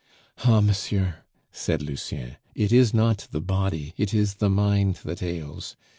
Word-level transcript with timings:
"Ah! 0.45 0.61
monsieur," 0.61 1.17
said 1.51 1.83
Lucien, 1.83 2.37
"it 2.55 2.71
is 2.71 2.91
not 2.91 3.27
the 3.29 3.39
body, 3.39 3.93
it 3.97 4.15
is 4.15 4.33
the 4.37 4.49
mind 4.49 4.95
that 5.05 5.21
ails. 5.21 5.75